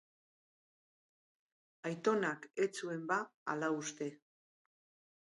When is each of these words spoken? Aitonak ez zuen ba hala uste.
Aitonak 1.91 2.49
ez 2.67 2.71
zuen 2.83 3.07
ba 3.15 3.21
hala 3.55 3.73
uste. 3.81 4.13